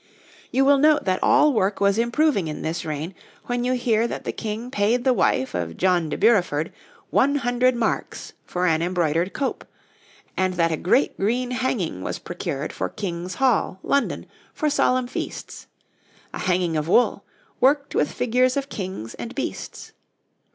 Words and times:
}]You 0.54 0.64
will 0.64 0.78
note 0.78 1.04
that 1.04 1.22
all 1.22 1.52
work 1.52 1.78
was 1.78 1.98
improving 1.98 2.48
in 2.48 2.62
this 2.62 2.82
reign 2.82 3.14
when 3.44 3.62
you 3.62 3.74
hear 3.74 4.08
that 4.08 4.24
the 4.24 4.32
King 4.32 4.70
paid 4.70 5.04
the 5.04 5.12
wife 5.12 5.54
of 5.54 5.76
John 5.76 6.08
de 6.08 6.16
Bureford 6.16 6.72
100 7.10 7.76
marks 7.76 8.32
for 8.46 8.66
an 8.66 8.80
embroidered 8.80 9.34
cope, 9.34 9.66
and 10.34 10.54
that 10.54 10.72
a 10.72 10.78
great 10.78 11.18
green 11.18 11.50
hanging 11.50 12.00
was 12.00 12.18
procured 12.18 12.72
for 12.72 12.88
King's 12.88 13.34
Hall, 13.34 13.78
London, 13.82 14.24
for 14.54 14.70
solemn 14.70 15.06
feasts 15.08 15.66
a 16.32 16.38
hanging 16.38 16.74
of 16.74 16.88
wool, 16.88 17.22
worked 17.60 17.94
with 17.94 18.10
figures 18.12 18.56
of 18.56 18.70
kings 18.70 19.12
and 19.12 19.34
beasts. 19.34 19.92